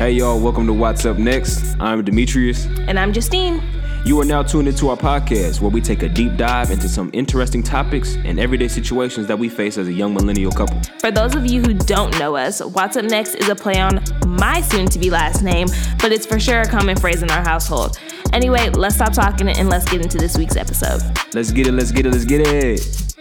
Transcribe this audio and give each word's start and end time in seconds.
Hey 0.00 0.12
y'all, 0.12 0.40
welcome 0.40 0.66
to 0.66 0.72
What's 0.72 1.04
Up 1.04 1.18
Next. 1.18 1.76
I'm 1.78 2.02
Demetrius. 2.02 2.64
And 2.88 2.98
I'm 2.98 3.12
Justine. 3.12 3.62
You 4.06 4.18
are 4.18 4.24
now 4.24 4.42
tuned 4.42 4.66
into 4.66 4.88
our 4.88 4.96
podcast 4.96 5.60
where 5.60 5.70
we 5.70 5.82
take 5.82 6.02
a 6.02 6.08
deep 6.08 6.38
dive 6.38 6.70
into 6.70 6.88
some 6.88 7.10
interesting 7.12 7.62
topics 7.62 8.16
and 8.24 8.40
everyday 8.40 8.66
situations 8.66 9.26
that 9.26 9.38
we 9.38 9.50
face 9.50 9.76
as 9.76 9.88
a 9.88 9.92
young 9.92 10.14
millennial 10.14 10.52
couple. 10.52 10.80
For 11.00 11.10
those 11.10 11.34
of 11.34 11.44
you 11.44 11.60
who 11.60 11.74
don't 11.74 12.18
know 12.18 12.34
us, 12.34 12.64
What's 12.64 12.96
Up 12.96 13.04
Next 13.04 13.34
is 13.34 13.50
a 13.50 13.54
play 13.54 13.78
on 13.78 14.02
my 14.26 14.62
soon 14.62 14.86
to 14.86 14.98
be 14.98 15.10
last 15.10 15.42
name, 15.42 15.66
but 16.00 16.12
it's 16.12 16.24
for 16.24 16.40
sure 16.40 16.62
a 16.62 16.66
common 16.66 16.96
phrase 16.96 17.22
in 17.22 17.30
our 17.30 17.42
household. 17.42 17.98
Anyway, 18.32 18.70
let's 18.70 18.94
stop 18.94 19.12
talking 19.12 19.50
and 19.50 19.68
let's 19.68 19.84
get 19.84 20.00
into 20.00 20.16
this 20.16 20.38
week's 20.38 20.56
episode. 20.56 21.02
Let's 21.34 21.52
get 21.52 21.66
it, 21.66 21.72
let's 21.72 21.92
get 21.92 22.06
it, 22.06 22.12
let's 22.12 22.24
get 22.24 22.46
it. 22.46 23.14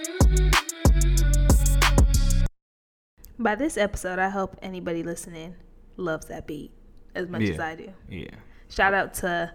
By 3.37 3.55
this 3.55 3.75
episode, 3.75 4.17
I 4.17 4.29
hope 4.29 4.57
anybody 4.61 5.03
listening 5.03 5.55
loves 5.99 6.27
that 6.27 6.47
beat 6.47 6.71
as 7.15 7.27
much 7.27 7.41
Yeah. 7.41 7.53
as 7.53 7.59
I 7.59 7.75
do. 7.75 7.93
Yeah. 8.09 8.27
Shout 8.69 8.93
out 8.93 9.13
to 9.15 9.51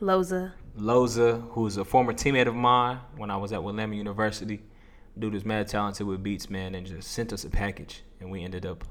Loza. 0.00 0.52
Loza, 0.78 1.42
who's 1.50 1.76
a 1.76 1.84
former 1.84 2.12
teammate 2.12 2.46
of 2.48 2.54
mine 2.54 2.98
when 3.16 3.30
I 3.30 3.36
was 3.36 3.52
at 3.52 3.62
Willamette 3.62 3.96
University. 3.96 4.62
Dude 5.18 5.34
is 5.36 5.44
mad 5.44 5.68
talented 5.68 6.06
with 6.06 6.22
beats, 6.22 6.50
man, 6.50 6.74
and 6.74 6.84
just 6.86 7.10
sent 7.12 7.32
us 7.32 7.44
a 7.44 7.50
package, 7.50 8.02
and 8.20 8.30
we 8.30 8.42
ended 8.42 8.66
up 8.66 8.84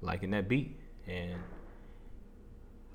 liking 0.00 0.30
that 0.30 0.48
beat. 0.48 0.78
And 1.06 1.34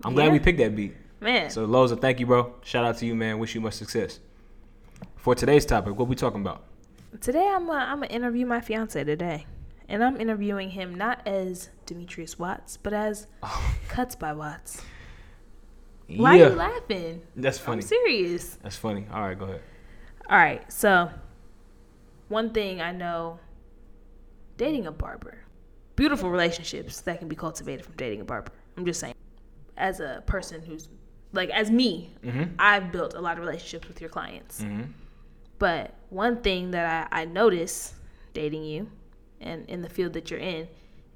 I'm 0.04 0.14
glad 0.16 0.32
we 0.32 0.40
picked 0.40 0.58
that 0.58 0.76
beat. 0.76 0.96
Man, 1.20 1.52
So 1.52 1.68
Loza, 1.68 2.00
thank 2.02 2.20
you, 2.20 2.26
bro. 2.26 2.56
Shout 2.64 2.84
out 2.84 2.98
to 2.98 3.06
you, 3.06 3.14
man. 3.14 3.38
Wish 3.38 3.54
you 3.54 3.62
much 3.62 3.76
success. 3.76 4.20
For 5.18 5.36
today's 5.36 5.66
topic, 5.68 5.96
what 5.96 6.08
we 6.08 6.16
talking 6.16 6.42
about? 6.42 6.64
today 7.20 7.46
I'm 7.48 7.70
uh, 7.70 7.74
I'm 7.74 7.96
gonna 8.00 8.08
interview 8.08 8.46
my 8.46 8.62
fiance 8.62 9.04
today, 9.04 9.46
and 9.92 10.02
I'm 10.02 10.20
interviewing 10.20 10.70
him 10.70 10.96
not 10.96 11.22
as 11.28 11.70
Demetrius 11.86 12.40
Watts, 12.40 12.78
but 12.78 12.94
as 12.94 13.28
Cuts 13.90 14.16
by 14.16 14.32
Watts. 14.32 14.82
Why 16.08 16.38
yeah, 16.38 16.46
are 16.46 16.50
you 16.50 16.56
laughing? 16.56 17.22
that's 17.36 17.58
funny. 17.58 17.82
I'm 17.82 17.88
serious. 17.88 18.58
That's 18.64 18.78
funny. 18.78 19.06
All 19.14 19.22
right, 19.22 19.38
go 19.38 19.46
ahead. 19.46 19.62
All 20.30 20.38
right, 20.38 20.72
so 20.72 21.12
one 22.30 22.52
thing 22.52 22.80
I 22.82 22.94
know 22.94 23.40
dating 24.56 24.88
a 24.88 24.92
barber, 24.94 25.40
beautiful 25.98 26.30
relationships 26.30 27.02
that 27.02 27.20
can 27.20 27.28
be 27.28 27.36
cultivated 27.36 27.86
from 27.86 27.96
dating 27.96 28.22
a 28.22 28.26
barber. 28.26 28.54
I'm 28.78 28.86
just 28.86 29.02
saying, 29.02 29.16
as 29.76 30.00
a 30.00 30.24
person 30.26 30.62
who's 30.62 30.88
like, 31.34 31.50
as 31.50 31.70
me, 31.70 32.12
Mm-hmm. 32.24 32.54
I've 32.60 32.94
built 32.94 33.14
a 33.14 33.20
lot 33.20 33.38
of 33.38 33.44
relationships 33.44 33.90
with 33.90 34.00
your 34.00 34.10
clients. 34.10 34.62
Mm-hmm. 34.62 34.84
But 35.60 35.96
one 36.10 36.42
thing 36.42 36.72
that 36.72 37.10
I, 37.12 37.22
I 37.24 37.26
notice 37.26 37.94
dating 38.34 38.64
you 38.64 38.90
and 39.42 39.68
in 39.70 39.82
the 39.82 39.90
field 39.90 40.14
that 40.14 40.32
you're 40.32 40.40
in 40.40 40.68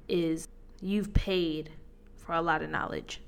is 0.08 0.46
you've 0.80 1.14
paid 1.14 1.70
for 2.16 2.32
a 2.34 2.42
lot 2.42 2.60
of 2.62 2.68
knowledge, 2.70 3.20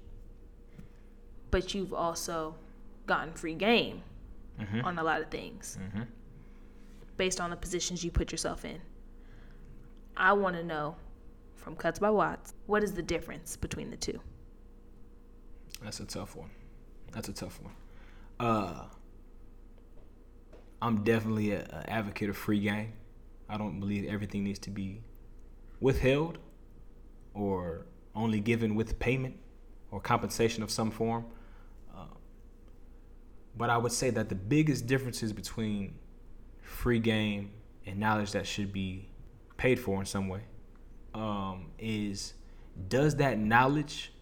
but 1.50 1.72
you've 1.74 1.94
also 1.94 2.54
gotten 3.06 3.32
free 3.32 3.54
game 3.54 4.02
Mhm. 4.60 4.84
on 4.84 4.98
a 4.98 5.02
lot 5.02 5.20
of 5.22 5.30
things 5.30 5.78
Mm-hmm. 5.80 6.02
based 7.16 7.41
on 7.41 7.50
the 7.50 7.56
positions 7.56 8.04
you 8.04 8.10
put 8.10 8.30
yourself 8.32 8.64
in. 8.64 8.80
I 10.16 10.32
want 10.32 10.56
to 10.56 10.62
know 10.64 10.96
from 11.54 11.76
Cuts 11.76 11.98
by 12.00 12.10
Watts 12.10 12.54
what 12.66 12.82
is 12.82 12.92
the 12.92 13.02
difference 13.02 13.56
between 13.56 13.91
the 13.91 13.96
two? 13.96 14.20
That's 15.82 16.00
a 16.00 16.04
tough 16.04 16.34
one. 16.36 16.50
That's 17.12 17.28
a 17.28 17.32
tough 17.32 17.60
one. 17.62 17.74
Uh, 18.41 18.88
I'm 20.82 21.02
definitely 21.04 21.52
an 21.52 21.66
advocate 21.88 22.30
of 22.30 22.36
free 22.36 22.60
game. 22.60 22.92
I 23.48 23.56
don't 23.56 23.80
believe 23.80 24.08
everything 24.08 24.44
needs 24.44 24.58
to 24.60 24.70
be 24.70 25.02
withheld 25.80 26.38
or 27.34 27.86
only 28.14 28.41
given 28.41 28.74
with 28.74 28.98
payment 28.98 29.36
or 29.91 30.00
compensation 30.00 30.62
of 30.62 30.70
some 30.70 30.91
form. 30.91 31.24
Uh, 31.94 32.04
but 33.56 33.70
I 33.70 33.78
would 33.78 33.92
say 33.92 34.10
that 34.10 34.28
the 34.28 34.34
biggest 34.34 34.86
differences 34.86 35.32
between 35.32 35.94
free 36.60 36.98
game 36.98 37.50
and 37.86 37.98
knowledge 37.98 38.32
that 38.32 38.47
should 38.47 38.72
be 38.72 39.09
paid 39.56 39.78
for 39.78 39.98
in 39.98 40.06
some 40.06 40.28
way 40.28 40.41
um, 41.15 41.66
is 41.78 42.34
does 42.88 43.16
that 43.16 43.38
knowledge 43.38 44.12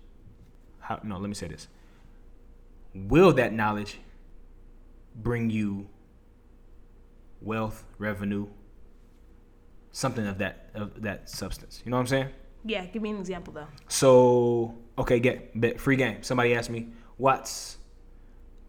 how, 0.78 0.98
no 1.02 1.18
let 1.18 1.28
me 1.28 1.34
say 1.34 1.48
this 1.48 1.68
will 2.94 3.32
that 3.32 3.52
knowledge 3.52 3.98
bring 5.14 5.50
you 5.50 5.86
wealth 7.42 7.84
revenue 7.98 8.46
something 9.96 10.26
of 10.26 10.36
that 10.36 10.68
of 10.74 11.02
that 11.02 11.30
substance. 11.30 11.82
You 11.84 11.90
know 11.90 11.96
what 11.96 12.02
i'm 12.02 12.06
saying? 12.06 12.28
Yeah, 12.66 12.84
give 12.84 13.00
me 13.00 13.10
an 13.10 13.18
example 13.18 13.52
though. 13.54 13.68
so 13.88 14.74
okay 14.98 15.18
get 15.18 15.58
bet 15.58 15.80
free 15.80 15.96
game. 15.96 16.22
Somebody 16.22 16.54
asked 16.54 16.68
me 16.68 16.88
what's 17.16 17.78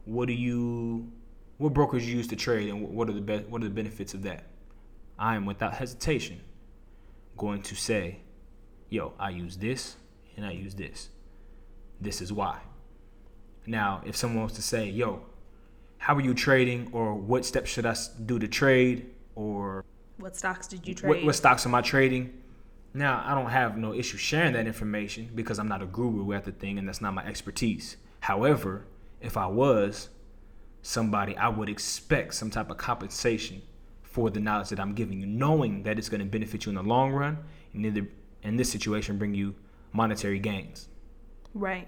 what 0.06 0.28
do 0.28 0.34
you 0.34 1.12
what 1.58 1.74
brokers 1.74 2.08
you 2.08 2.16
use 2.16 2.28
to 2.28 2.38
trade 2.38 2.70
and 2.70 2.82
what 2.82 3.10
are 3.10 3.14
the 3.14 3.20
be- 3.20 3.46
what 3.50 3.62
are 3.62 3.66
the 3.66 3.78
benefits 3.84 4.14
of 4.14 4.24
that? 4.24 4.46
I 5.20 5.36
am 5.36 5.46
without 5.46 5.74
hesitation 5.74 6.40
going 7.36 7.62
to 7.62 7.76
say 7.76 8.20
yo 8.90 9.14
i 9.20 9.30
use 9.30 9.58
this 9.58 9.98
and 10.38 10.46
i 10.46 10.52
use 10.52 10.76
this. 10.76 11.10
This 12.00 12.22
is 12.22 12.32
why. 12.32 12.60
Now 13.66 14.02
if 14.06 14.16
someone 14.16 14.40
wants 14.40 14.56
to 14.56 14.62
say 14.62 14.88
yo 14.90 15.24
how 15.98 16.16
are 16.16 16.22
you 16.22 16.34
trading 16.34 16.90
or 16.94 17.16
what 17.16 17.44
steps 17.44 17.70
should 17.70 17.86
I 17.86 17.96
do 18.26 18.40
to 18.40 18.48
trade 18.48 19.08
or 19.36 19.84
What 20.18 20.36
stocks 20.36 20.68
did 20.68 20.88
you 20.88 20.96
trade? 20.96 21.10
what, 21.10 21.24
what 21.24 21.36
stocks 21.36 21.66
am 21.66 21.76
I 21.76 21.82
trading? 21.82 22.34
Now, 22.94 23.24
I 23.26 23.36
don't 23.36 23.52
have 23.52 23.78
no 23.78 23.94
issue 23.94 24.18
sharing 24.18 24.54
that 24.54 24.66
information 24.66 25.30
because 25.36 25.60
I'm 25.60 25.68
not 25.68 25.84
a 25.84 25.86
guru 25.86 26.34
at 26.34 26.46
the 26.46 26.52
thing 26.52 26.80
and 26.80 26.88
that's 26.88 27.02
not 27.02 27.14
my 27.14 27.26
expertise. 27.26 27.98
However, 28.22 28.86
if 29.22 29.38
I 29.38 29.46
was 29.48 30.10
somebody, 30.82 31.38
I 31.38 31.50
would 31.50 31.70
expect 31.70 32.34
some 32.34 32.50
type 32.50 32.72
of 32.72 32.78
compensation 32.78 33.62
for 34.02 34.30
the 34.32 34.40
knowledge 34.40 34.70
that 34.70 34.80
I'm 34.80 34.94
giving 34.94 35.20
you, 35.20 35.28
knowing 35.28 35.84
that 35.84 36.00
it's 36.00 36.10
going 36.10 36.22
to 36.22 36.26
benefit 36.26 36.66
you 36.66 36.72
in 36.72 36.76
the 36.76 36.84
long 36.84 37.12
run 37.12 37.38
and 37.74 37.86
either 37.86 38.08
in 38.42 38.58
this 38.58 38.72
situation 38.72 39.18
bring 39.18 39.36
you 39.36 39.54
monetary 39.92 40.40
gains. 40.40 40.88
Right. 41.54 41.88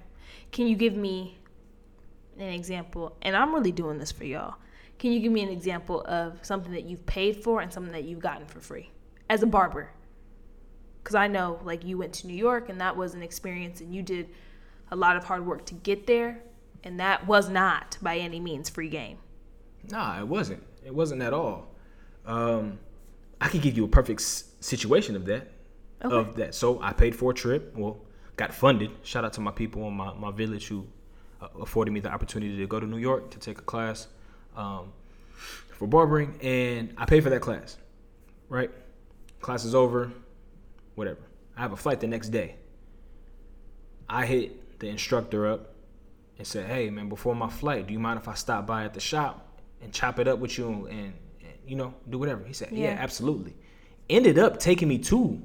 Can 0.52 0.68
you 0.68 0.76
give 0.76 0.96
me 0.96 1.40
an 2.38 2.50
example? 2.50 3.16
And 3.22 3.36
I'm 3.36 3.54
really 3.54 3.72
doing 3.72 3.98
this 3.98 4.12
for 4.12 4.26
y'all. 4.26 4.56
Can 5.00 5.12
you 5.14 5.20
give 5.20 5.32
me 5.32 5.42
an 5.42 5.50
example 5.50 6.02
of 6.06 6.38
something 6.44 6.74
that 6.74 6.84
you've 6.84 7.06
paid 7.06 7.38
for 7.44 7.62
and 7.62 7.72
something 7.72 7.94
that 7.94 8.04
you've 8.04 8.20
gotten 8.20 8.46
for 8.46 8.60
free 8.60 8.92
as 9.30 9.42
a 9.42 9.48
barber? 9.48 9.90
Because 11.02 11.16
I 11.16 11.28
know, 11.28 11.60
like, 11.64 11.86
you 11.86 11.98
went 11.98 12.14
to 12.16 12.28
New 12.28 12.36
York 12.36 12.70
and 12.70 12.80
that 12.82 12.96
was 12.96 13.14
an 13.14 13.24
experience 13.24 13.80
and 13.82 13.96
you 13.96 14.04
did 14.04 14.30
a 14.92 14.96
lot 14.96 15.16
of 15.16 15.24
hard 15.24 15.46
work 15.46 15.66
to 15.68 15.74
get 15.74 16.08
there, 16.08 16.42
and 16.84 17.00
that 17.00 17.28
was 17.28 17.50
not 17.50 17.98
by 18.02 18.18
any 18.18 18.40
means 18.40 18.70
free 18.70 18.90
game. 18.90 19.18
Nah, 19.90 20.20
it 20.20 20.28
wasn't. 20.28 20.64
It 20.86 20.94
wasn't 20.94 21.22
at 21.22 21.34
all. 21.34 21.76
Um, 22.26 22.80
I 23.40 23.48
could 23.48 23.62
give 23.62 23.78
you 23.78 23.86
a 23.86 23.88
perfect 23.88 24.20
s- 24.22 24.46
situation 24.60 25.16
of 25.16 25.26
that. 25.26 25.48
Okay. 26.04 26.16
Of 26.16 26.36
that. 26.38 26.56
So 26.56 26.82
I 26.82 26.94
paid 26.94 27.16
for 27.16 27.32
a 27.32 27.34
trip. 27.34 27.74
Well, 27.76 28.00
got 28.36 28.54
funded. 28.54 28.92
Shout 29.04 29.24
out 29.26 29.34
to 29.34 29.42
my 29.42 29.52
people 29.52 29.88
in 29.88 29.94
my, 29.94 30.14
my 30.14 30.32
village 30.32 30.68
who 30.68 30.88
uh, 31.42 31.48
afforded 31.62 31.92
me 31.92 32.00
the 32.00 32.10
opportunity 32.10 32.58
to 32.58 32.68
go 32.68 32.80
to 32.80 32.86
New 32.88 32.98
York 32.98 33.32
to 33.32 33.40
take 33.40 33.60
a 33.60 33.64
class 33.64 34.08
um, 34.60 34.92
for 35.78 35.88
barbering, 35.88 36.38
and 36.42 36.94
I 36.98 37.06
pay 37.06 37.22
for 37.22 37.30
that 37.30 37.42
class. 37.42 37.78
Right? 38.50 38.70
Class 39.42 39.64
is 39.64 39.74
over. 39.74 40.12
Whatever. 40.96 41.22
I 41.56 41.62
have 41.62 41.72
a 41.72 41.78
flight 41.78 42.00
the 42.02 42.08
next 42.08 42.30
day. 42.30 42.56
I 44.10 44.26
hit 44.26 44.80
the 44.80 44.88
instructor 44.90 45.48
up 45.48 45.74
and 46.38 46.46
said, 46.46 46.68
"Hey, 46.68 46.90
man, 46.90 47.08
before 47.10 47.36
my 47.36 47.50
flight, 47.50 47.88
do 47.88 47.94
you 47.94 48.00
mind 48.00 48.20
if 48.20 48.28
I 48.28 48.34
stop 48.34 48.68
by 48.68 48.84
at 48.84 48.94
the 48.94 49.00
shop 49.00 49.62
and 49.82 49.94
chop 49.94 50.20
it 50.20 50.28
up 50.28 50.40
with 50.40 50.58
you 50.58 50.88
and, 50.88 51.14
and, 51.42 51.54
you 51.66 51.76
know 51.76 51.94
do 52.10 52.18
whatever?" 52.18 52.44
He 52.44 52.54
said, 52.54 52.70
"Yeah, 52.72 52.86
Yeah. 52.94 52.98
absolutely." 53.00 53.56
Ended 54.10 54.38
up 54.40 54.60
taking 54.60 54.88
me 54.88 54.98
to 55.00 55.42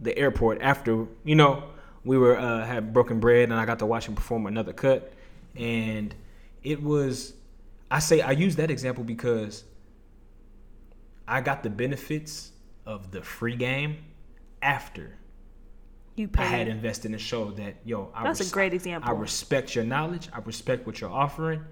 the 0.00 0.16
airport 0.16 0.60
after 0.60 1.06
you 1.24 1.34
know 1.34 1.64
we 2.04 2.16
were 2.18 2.38
uh, 2.38 2.64
had 2.64 2.92
broken 2.92 3.18
bread 3.18 3.44
and 3.44 3.54
I 3.54 3.64
got 3.64 3.80
to 3.80 3.86
watch 3.86 4.06
him 4.06 4.14
perform 4.14 4.46
another 4.46 4.72
cut, 4.72 5.12
and 5.56 6.14
it 6.62 6.82
was. 6.82 7.32
I 7.90 7.98
say 8.00 8.20
I 8.20 8.32
use 8.32 8.56
that 8.56 8.70
example 8.70 9.04
because 9.04 9.64
I 11.26 11.40
got 11.40 11.62
the 11.62 11.70
benefits 11.70 12.52
of 12.86 13.10
the 13.10 13.22
free 13.22 13.56
game 13.56 13.98
after 14.62 15.16
You 16.16 16.28
I 16.36 16.42
had 16.42 16.66
paid. 16.66 16.72
invested 16.72 17.10
and 17.12 17.20
showed 17.20 17.56
that 17.58 17.76
yo, 17.84 18.10
I 18.14 18.24
That's 18.24 18.40
a 18.40 18.52
great 18.52 18.74
example. 18.74 19.10
I 19.10 19.12
respect 19.12 19.74
your 19.74 19.84
knowledge. 19.84 20.28
I 20.32 20.38
respect 20.40 20.86
what 20.86 21.00
you're 21.00 21.10
offering. 21.10 21.64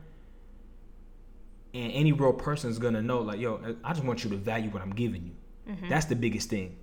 And 1.74 1.92
any 1.92 2.12
real 2.12 2.32
person 2.32 2.70
is 2.70 2.78
gonna 2.78 3.02
know, 3.02 3.20
like, 3.20 3.38
yo, 3.40 3.76
I 3.84 3.92
just 3.92 4.04
want 4.04 4.24
you 4.24 4.30
to 4.30 4.36
value 4.36 4.70
what 4.70 4.82
I'm 4.82 4.94
giving 4.94 5.24
you. 5.24 5.72
Mm-hmm. 5.72 5.88
That's 5.88 6.06
the 6.06 6.16
biggest 6.16 6.48
thing. 6.48 6.76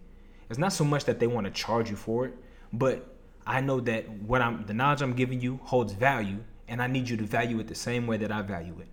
It's 0.49 0.59
not 0.59 0.73
so 0.73 0.83
much 0.83 1.05
that 1.05 1.19
they 1.19 1.25
want 1.27 1.45
to 1.45 1.51
charge 1.51 1.89
you 1.89 1.95
for 1.95 2.25
it, 2.27 2.33
but 2.71 3.15
I 3.45 3.61
know 3.61 3.79
that 3.81 4.09
what 4.09 4.41
I'm 4.41 4.65
the 4.65 4.73
knowledge 4.73 5.01
I'm 5.01 5.13
giving 5.13 5.41
you 5.41 5.59
holds 5.63 5.93
value, 5.93 6.43
and 6.67 6.81
I 6.81 6.87
need 6.87 7.09
you 7.09 7.17
to 7.17 7.23
value 7.23 7.59
it 7.59 7.67
the 7.67 7.75
same 7.75 8.05
way 8.07 8.17
that 8.17 8.31
I 8.31 8.41
value 8.41 8.77
it. 8.79 8.87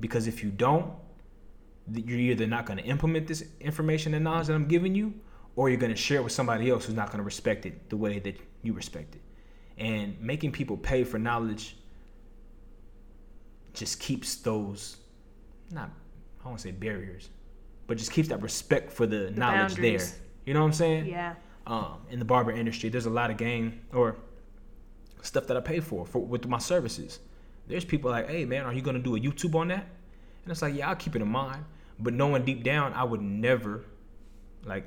Because 0.00 0.26
if 0.26 0.42
you 0.44 0.50
don't, 0.50 0.92
you're 1.92 2.18
either 2.18 2.46
not 2.46 2.66
going 2.66 2.78
to 2.78 2.84
implement 2.84 3.26
this 3.26 3.44
information 3.60 4.14
and 4.14 4.22
knowledge 4.24 4.46
that 4.48 4.54
I'm 4.54 4.68
giving 4.68 4.94
you, 4.94 5.14
or 5.56 5.68
you're 5.70 5.78
going 5.78 5.92
to 5.92 5.96
share 5.96 6.18
it 6.18 6.22
with 6.24 6.32
somebody 6.32 6.70
else 6.70 6.84
who's 6.84 6.94
not 6.94 7.08
going 7.08 7.18
to 7.18 7.24
respect 7.24 7.66
it 7.66 7.88
the 7.90 7.96
way 7.96 8.18
that 8.20 8.38
you 8.62 8.72
respect 8.74 9.14
it. 9.14 9.22
And 9.78 10.20
making 10.20 10.52
people 10.52 10.76
pay 10.76 11.04
for 11.04 11.18
knowledge 11.18 11.76
just 13.74 14.00
keeps 14.00 14.36
those 14.36 14.96
not 15.70 15.90
I 16.44 16.48
won't 16.48 16.60
say 16.60 16.70
barriers, 16.70 17.28
but 17.86 17.98
just 17.98 18.10
keeps 18.12 18.28
that 18.28 18.40
respect 18.42 18.90
for 18.92 19.06
the, 19.06 19.16
The 19.26 19.30
knowledge 19.32 19.74
boundaries. 19.76 20.12
there. 20.12 20.20
You 20.46 20.54
know 20.54 20.60
what 20.60 20.66
I'm 20.66 20.72
saying? 20.72 21.06
Yeah. 21.06 21.34
um, 21.66 21.98
in 22.10 22.18
the 22.18 22.24
barber 22.24 22.52
industry, 22.52 22.88
there's 22.88 23.06
a 23.06 23.10
lot 23.10 23.30
of 23.30 23.36
game 23.36 23.80
or 23.92 24.16
stuff 25.22 25.46
that 25.48 25.56
I 25.56 25.60
pay 25.60 25.80
for 25.80 26.06
for 26.06 26.20
with 26.20 26.46
my 26.46 26.58
services. 26.58 27.18
There's 27.68 27.84
people 27.84 28.10
like, 28.10 28.28
hey 28.28 28.44
man, 28.44 28.64
are 28.64 28.72
you 28.72 28.82
gonna 28.82 28.98
do 28.98 29.16
a 29.16 29.20
YouTube 29.20 29.54
on 29.54 29.68
that? 29.68 29.86
And 30.44 30.50
it's 30.52 30.62
like, 30.62 30.74
yeah, 30.74 30.88
I'll 30.88 30.96
keep 30.96 31.14
it 31.14 31.22
in 31.22 31.28
mind. 31.28 31.64
But 31.98 32.14
knowing 32.14 32.44
deep 32.44 32.62
down, 32.64 32.92
I 32.94 33.04
would 33.04 33.20
never 33.20 33.84
like 34.64 34.86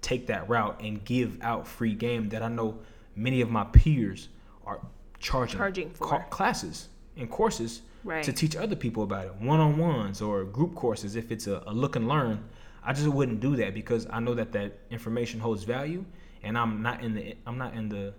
take 0.00 0.26
that 0.28 0.48
route 0.48 0.80
and 0.82 1.04
give 1.04 1.40
out 1.42 1.66
free 1.66 1.94
game 1.94 2.28
that 2.30 2.42
I 2.42 2.48
know 2.48 2.78
many 3.16 3.40
of 3.40 3.50
my 3.50 3.64
peers 3.64 4.28
are 4.66 4.80
charging, 5.20 5.58
Charging 5.58 5.90
for. 5.90 6.06
ca- 6.08 6.24
classes 6.28 6.88
and 7.16 7.30
courses 7.30 7.82
Right. 8.04 8.24
to 8.24 8.32
teach 8.32 8.56
other 8.56 8.74
people 8.74 9.04
about 9.04 9.26
it, 9.26 9.34
one 9.36 9.60
on 9.60 9.78
ones 9.78 10.20
or 10.20 10.42
group 10.44 10.74
courses. 10.74 11.14
If 11.14 11.30
it's 11.30 11.46
a, 11.46 11.62
a 11.68 11.72
look 11.72 11.94
and 11.94 12.08
learn, 12.08 12.42
I 12.82 12.92
just 12.92 13.06
wouldn't 13.06 13.38
do 13.38 13.54
that 13.56 13.74
because 13.74 14.08
I 14.10 14.18
know 14.18 14.34
that 14.34 14.50
that 14.52 14.72
information 14.90 15.38
holds 15.38 15.62
value, 15.62 16.04
and 16.42 16.58
I'm 16.58 16.82
not 16.82 17.04
in 17.04 17.14
the 17.14 17.36
I'm 17.46 17.58
not 17.58 17.74
in 17.74 17.88
the 17.88 18.12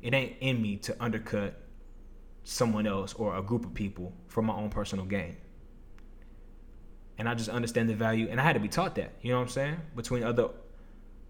it 0.00 0.14
ain't 0.14 0.36
in 0.40 0.62
me 0.62 0.76
to 0.78 0.96
undercut 1.02 1.60
someone 2.44 2.86
else 2.86 3.14
or 3.14 3.36
a 3.36 3.42
group 3.42 3.64
of 3.64 3.74
people 3.74 4.12
for 4.28 4.42
my 4.42 4.54
own 4.54 4.70
personal 4.70 5.04
gain. 5.04 5.36
And 7.18 7.28
I 7.28 7.34
just 7.34 7.48
understand 7.48 7.88
the 7.88 7.94
value, 7.94 8.28
and 8.30 8.40
I 8.40 8.44
had 8.44 8.52
to 8.54 8.60
be 8.60 8.68
taught 8.68 8.94
that. 8.94 9.12
You 9.22 9.32
know 9.32 9.38
what 9.38 9.44
I'm 9.44 9.48
saying? 9.50 9.76
Between 9.96 10.22
other 10.22 10.48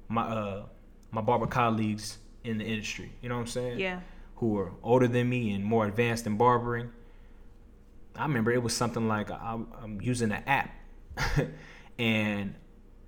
my 0.08 0.22
uh 0.22 0.62
my 1.10 1.20
barber 1.20 1.46
colleagues 1.46 2.18
in 2.44 2.58
the 2.58 2.64
industry. 2.64 3.10
You 3.22 3.28
know 3.28 3.36
what 3.36 3.42
I'm 3.42 3.46
saying? 3.46 3.78
Yeah. 3.78 4.00
who 4.36 4.56
are 4.58 4.72
older 4.82 5.08
than 5.08 5.28
me 5.28 5.52
and 5.52 5.64
more 5.64 5.86
advanced 5.86 6.26
in 6.26 6.36
barbering. 6.36 6.90
I 8.16 8.22
remember 8.22 8.50
it 8.52 8.62
was 8.62 8.74
something 8.76 9.08
like 9.08 9.30
I, 9.30 9.58
I'm 9.82 10.00
using 10.00 10.32
an 10.32 10.42
app, 10.46 10.70
and 11.98 12.54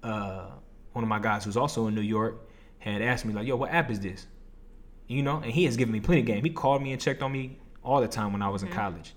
uh, 0.02 0.46
one 0.92 1.02
of 1.02 1.08
my 1.08 1.18
guys 1.18 1.44
who's 1.44 1.56
also 1.56 1.86
in 1.88 1.94
New 1.94 2.00
York 2.00 2.48
had 2.78 3.02
asked 3.02 3.24
me 3.24 3.34
like, 3.34 3.46
"Yo, 3.46 3.56
what 3.56 3.70
app 3.70 3.90
is 3.90 4.00
this?" 4.00 4.26
You 5.08 5.22
know, 5.22 5.38
and 5.38 5.50
he 5.52 5.64
has 5.64 5.76
given 5.76 5.92
me 5.92 6.00
plenty 6.00 6.20
of 6.20 6.26
game. 6.26 6.44
He 6.44 6.50
called 6.50 6.82
me 6.82 6.92
and 6.92 7.00
checked 7.00 7.22
on 7.22 7.32
me 7.32 7.58
all 7.82 8.00
the 8.00 8.08
time 8.08 8.32
when 8.32 8.42
I 8.42 8.48
was 8.48 8.62
in 8.62 8.68
college. 8.68 9.14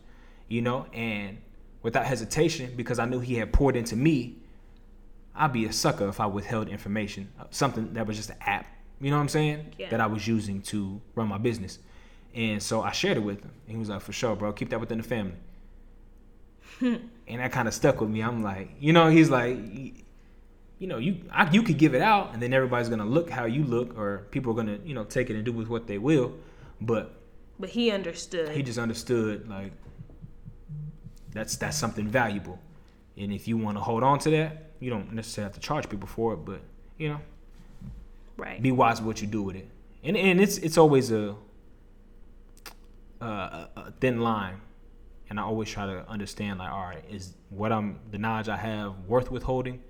You 0.48 0.62
know, 0.62 0.86
and 0.94 1.38
without 1.82 2.06
hesitation, 2.06 2.74
because 2.76 3.00
I 3.00 3.06
knew 3.06 3.20
he 3.20 3.36
had 3.36 3.52
poured 3.52 3.76
into 3.76 3.96
me, 3.96 4.38
I'd 5.36 5.54
be 5.54 5.66
a 5.66 5.74
sucker 5.74 6.08
if 6.08 6.20
I 6.20 6.26
withheld 6.26 6.70
information, 6.70 7.32
uh, 7.40 7.46
something 7.50 7.94
that 7.94 8.06
was 8.06 8.18
just 8.18 8.30
an 8.30 8.38
app. 8.42 8.68
You 9.02 9.10
know 9.10 9.18
what 9.18 9.24
I'm 9.24 9.30
saying? 9.30 9.74
Yeah. 9.78 9.90
That 9.90 10.00
I 10.00 10.06
was 10.06 10.28
using 10.28 10.62
to 10.64 11.02
run 11.16 11.28
my 11.28 11.38
business. 11.38 11.80
And 12.34 12.62
so 12.62 12.82
I 12.82 12.92
shared 12.92 13.18
it 13.18 13.22
with 13.22 13.42
him. 13.42 13.52
And 13.68 13.76
he 13.76 13.78
was 13.78 13.90
like, 13.90 14.02
for 14.02 14.14
sure, 14.14 14.36
bro, 14.36 14.54
keep 14.54 14.70
that 14.70 14.80
within 14.80 15.00
the 15.00 15.04
family. 15.04 15.36
and 16.82 17.10
that 17.28 17.52
kind 17.52 17.68
of 17.68 17.74
stuck 17.74 18.02
with 18.02 18.10
me. 18.10 18.22
I'm 18.22 18.44
like, 18.44 18.70
you 18.80 18.94
know, 18.94 19.10
he's 19.10 19.30
like, 19.30 19.58
you 20.80 20.88
know, 20.88 20.98
you 20.98 21.22
I, 21.32 21.50
you 21.52 21.64
could 21.64 21.78
give 21.78 21.96
it 21.96 22.02
out, 22.02 22.34
and 22.34 22.42
then 22.42 22.54
everybody's 22.54 22.90
gonna 22.90 23.06
look 23.06 23.30
how 23.30 23.46
you 23.46 23.64
look, 23.64 23.98
or 23.98 24.26
people 24.32 24.52
are 24.52 24.56
gonna, 24.56 24.80
you 24.84 24.94
know, 24.94 25.04
take 25.04 25.30
it 25.30 25.36
and 25.36 25.46
do 25.46 25.52
with 25.52 25.70
what 25.70 25.88
they 25.88 25.98
will. 25.98 26.34
But 26.82 27.23
But 27.60 27.70
he 27.70 27.92
understood. 27.92 28.50
he 28.50 28.64
just 28.64 28.80
understood 28.80 29.48
like 29.48 29.72
that's 31.32 31.56
that's 31.58 31.78
something 31.78 32.08
valuable, 32.08 32.60
and 33.18 33.32
if 33.32 33.48
you 33.48 33.58
want 33.58 33.78
to 33.78 33.82
hold 33.84 34.04
on 34.04 34.20
to 34.20 34.30
that, 34.32 34.72
you 34.80 34.90
don't 34.90 35.14
necessarily 35.14 35.48
have 35.48 35.54
to 35.54 35.60
charge 35.60 35.90
people 35.90 36.08
for 36.08 36.34
it, 36.34 36.38
but 36.38 36.62
you 36.98 37.10
know, 37.10 37.20
right. 38.38 38.62
be 38.62 38.72
wise 38.72 39.00
with 39.00 39.08
what 39.08 39.22
you 39.22 39.28
do 39.28 39.44
with 39.44 39.56
it. 39.56 39.68
And 40.04 40.18
and 40.18 40.42
it's 40.42 40.58
it's 40.58 40.78
always 40.78 41.12
a 41.12 41.36
a, 43.22 43.94
thin 44.00 44.22
line, 44.22 44.60
and 45.30 45.40
I 45.40 45.44
always 45.44 45.70
try 45.70 45.86
to 45.86 46.08
understand 46.10 46.60
like, 46.60 46.72
all 46.72 46.82
right, 46.82 47.04
is 47.10 47.34
what 47.50 47.72
I'm 47.72 48.00
the 48.12 48.18
knowledge 48.18 48.50
I 48.50 48.58
have 48.58 49.00
worth 49.08 49.32
withholding, 49.32 49.82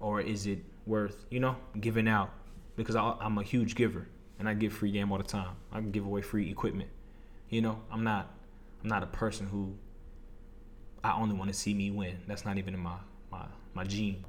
or 0.00 0.20
is 0.20 0.46
it 0.46 0.60
worth 0.86 1.26
you 1.30 1.40
know 1.40 1.56
giving 1.80 2.08
out? 2.08 2.30
Because 2.76 2.96
I, 2.96 3.14
I'm 3.20 3.38
a 3.38 3.42
huge 3.42 3.74
giver, 3.74 4.08
and 4.38 4.48
I 4.48 4.54
give 4.54 4.72
free 4.72 4.90
game 4.90 5.12
all 5.12 5.18
the 5.18 5.24
time. 5.24 5.56
I 5.72 5.78
can 5.78 5.90
give 5.90 6.04
away 6.04 6.22
free 6.22 6.50
equipment. 6.50 6.90
You 7.48 7.62
know, 7.62 7.80
I'm 7.90 8.04
not 8.04 8.34
I'm 8.82 8.88
not 8.88 9.02
a 9.02 9.06
person 9.06 9.46
who 9.46 9.76
I 11.02 11.12
only 11.12 11.34
want 11.34 11.48
to 11.48 11.54
see 11.54 11.74
me 11.74 11.90
win. 11.90 12.18
That's 12.26 12.44
not 12.44 12.58
even 12.58 12.74
in 12.74 12.80
my 12.80 12.96
my 13.30 13.46
my 13.74 13.84
gene. 13.84 14.24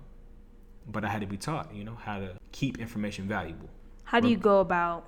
But 0.90 1.04
I 1.04 1.10
had 1.10 1.22
to 1.22 1.28
be 1.28 1.38
taught, 1.38 1.74
you 1.74 1.84
know, 1.84 1.96
how 1.96 2.20
to 2.20 2.38
keep 2.52 2.80
information 2.80 3.28
valuable. 3.28 3.70
How 4.06 4.22
do 4.22 4.30
you 4.30 4.38
go 4.38 4.62
about 4.62 5.06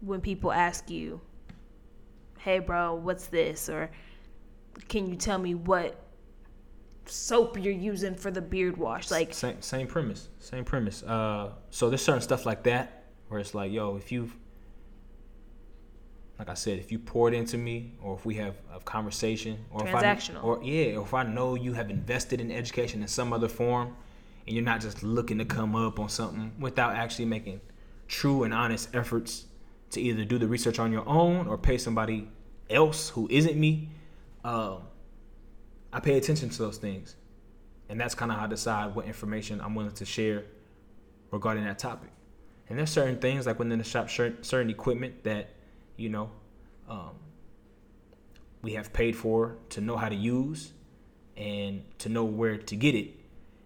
when 0.00 0.20
people 0.20 0.52
ask 0.52 0.88
you, 0.88 1.20
"Hey, 2.38 2.60
bro, 2.60 2.94
what's 2.94 3.26
this?" 3.26 3.68
or 3.68 3.90
"Can 4.88 5.08
you 5.08 5.16
tell 5.16 5.38
me 5.38 5.56
what 5.56 6.00
soap 7.06 7.58
you're 7.58 7.72
using 7.72 8.14
for 8.14 8.30
the 8.30 8.40
beard 8.40 8.76
wash?" 8.76 9.10
Like, 9.10 9.34
same 9.34 9.60
same 9.62 9.88
premise, 9.88 10.28
same 10.38 10.64
premise. 10.64 11.02
Uh, 11.02 11.54
so 11.70 11.88
there's 11.88 12.02
certain 12.02 12.22
stuff 12.22 12.46
like 12.46 12.62
that 12.64 12.95
where 13.28 13.40
it's 13.40 13.54
like, 13.54 13.72
yo, 13.72 13.96
if 13.96 14.12
you've, 14.12 14.36
like 16.38 16.48
I 16.48 16.54
said, 16.54 16.78
if 16.78 16.92
you 16.92 16.98
poured 16.98 17.34
into 17.34 17.56
me, 17.56 17.92
or 18.02 18.14
if 18.14 18.24
we 18.24 18.34
have 18.36 18.54
a 18.74 18.80
conversation, 18.80 19.58
or 19.70 19.80
Transactional. 19.80 20.36
if 20.36 20.36
I, 20.36 20.40
or 20.40 20.62
yeah, 20.62 20.96
or 20.96 21.02
if 21.02 21.14
I 21.14 21.22
know 21.22 21.54
you 21.54 21.72
have 21.72 21.90
invested 21.90 22.40
in 22.40 22.50
education 22.50 23.02
in 23.02 23.08
some 23.08 23.32
other 23.32 23.48
form, 23.48 23.96
and 24.46 24.54
you're 24.54 24.64
not 24.64 24.80
just 24.80 25.02
looking 25.02 25.38
to 25.38 25.44
come 25.44 25.74
up 25.74 25.98
on 25.98 26.08
something 26.08 26.52
without 26.58 26.94
actually 26.94 27.24
making 27.24 27.60
true 28.06 28.44
and 28.44 28.54
honest 28.54 28.94
efforts 28.94 29.46
to 29.90 30.00
either 30.00 30.24
do 30.24 30.38
the 30.38 30.46
research 30.46 30.78
on 30.78 30.92
your 30.92 31.08
own 31.08 31.48
or 31.48 31.58
pay 31.58 31.78
somebody 31.78 32.28
else 32.70 33.08
who 33.10 33.26
isn't 33.30 33.56
me. 33.56 33.88
Um, 34.44 34.82
I 35.92 35.98
pay 35.98 36.16
attention 36.16 36.50
to 36.50 36.58
those 36.58 36.78
things 36.78 37.16
and 37.88 38.00
that's 38.00 38.14
kind 38.14 38.30
of 38.30 38.38
how 38.38 38.44
I 38.44 38.48
decide 38.48 38.94
what 38.94 39.06
information 39.06 39.60
I'm 39.60 39.74
willing 39.74 39.92
to 39.92 40.04
share 40.04 40.44
regarding 41.30 41.64
that 41.64 41.78
topic. 41.78 42.10
And 42.68 42.78
there's 42.78 42.90
certain 42.90 43.18
things 43.18 43.46
like 43.46 43.58
within 43.58 43.78
the 43.78 43.84
shop, 43.84 44.10
certain 44.10 44.70
equipment 44.70 45.24
that 45.24 45.50
you 45.96 46.08
know 46.08 46.30
um, 46.88 47.14
we 48.62 48.72
have 48.72 48.92
paid 48.92 49.16
for 49.16 49.56
to 49.70 49.80
know 49.80 49.96
how 49.96 50.08
to 50.08 50.14
use 50.14 50.72
and 51.36 51.82
to 51.98 52.08
know 52.08 52.24
where 52.24 52.56
to 52.56 52.76
get 52.76 52.94
it. 52.94 53.10